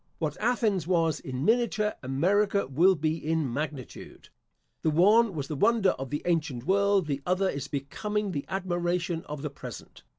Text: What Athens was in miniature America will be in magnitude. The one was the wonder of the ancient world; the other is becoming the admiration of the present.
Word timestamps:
What 0.17 0.35
Athens 0.39 0.87
was 0.87 1.19
in 1.19 1.45
miniature 1.45 1.93
America 2.01 2.65
will 2.65 2.95
be 2.95 3.23
in 3.23 3.53
magnitude. 3.53 4.29
The 4.81 4.89
one 4.89 5.35
was 5.35 5.47
the 5.47 5.55
wonder 5.55 5.91
of 5.91 6.09
the 6.09 6.23
ancient 6.25 6.63
world; 6.65 7.05
the 7.05 7.21
other 7.23 7.47
is 7.49 7.67
becoming 7.67 8.31
the 8.31 8.45
admiration 8.49 9.21
of 9.25 9.43
the 9.43 9.51
present. 9.51 10.01